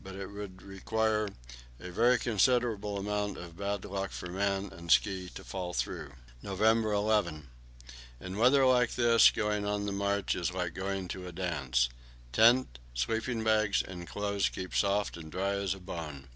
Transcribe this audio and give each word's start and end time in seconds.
But 0.00 0.16
it 0.16 0.28
would 0.28 0.62
require 0.62 1.28
a 1.78 1.90
very 1.90 2.18
considerable 2.18 2.96
amount 2.96 3.36
of 3.36 3.54
bad 3.58 3.84
luck 3.84 4.12
for 4.12 4.30
man 4.30 4.70
and 4.72 4.90
ski 4.90 5.28
to 5.34 5.44
fall 5.44 5.74
through. 5.74 6.14
November 6.40 6.90
11. 6.92 7.50
In 8.18 8.38
weather 8.38 8.64
like 8.64 8.94
this, 8.94 9.28
going 9.30 9.66
on 9.66 9.84
the 9.84 9.92
march 9.92 10.34
is 10.34 10.54
like 10.54 10.72
going 10.72 11.06
to 11.08 11.26
a 11.26 11.32
dance: 11.32 11.90
tent, 12.32 12.78
sleeping 12.94 13.44
bags, 13.44 13.82
and 13.82 14.06
clothes 14.08 14.48
keep 14.48 14.74
soft 14.74 15.18
and 15.18 15.30
dry 15.30 15.56
as 15.56 15.74
a 15.74 15.80
bone. 15.80 16.28